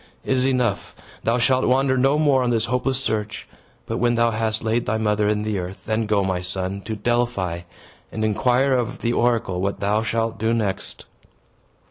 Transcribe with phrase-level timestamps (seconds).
[0.25, 0.95] It is enough.
[1.23, 3.47] Thou shalt wander no more on this hopeless search.
[3.85, 6.95] But, when thou hast laid thy mother in the earth, then go, my son, to
[6.95, 7.59] Delphi,
[8.11, 11.05] and inquire of the oracle what thou shalt do next."